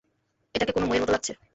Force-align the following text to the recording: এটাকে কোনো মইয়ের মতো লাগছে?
এটাকে 0.55 0.71
কোনো 0.71 0.85
মইয়ের 0.87 1.03
মতো 1.03 1.13
লাগছে? 1.13 1.31